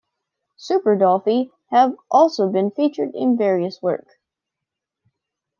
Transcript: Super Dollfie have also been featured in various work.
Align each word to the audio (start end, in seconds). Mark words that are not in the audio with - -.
Super 0.57 0.95
Dollfie 0.95 1.51
have 1.69 1.95
also 2.09 2.49
been 2.49 2.71
featured 2.71 3.11
in 3.13 3.37
various 3.37 3.83
work. 3.83 4.17